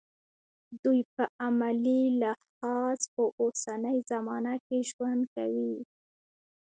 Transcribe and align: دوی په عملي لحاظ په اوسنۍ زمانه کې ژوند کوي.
دوی 0.83 0.99
په 1.13 1.23
عملي 1.45 2.01
لحاظ 2.21 2.99
په 3.13 3.23
اوسنۍ 3.41 3.97
زمانه 4.11 4.53
کې 4.65 4.77
ژوند 4.89 5.23
کوي. 5.35 5.75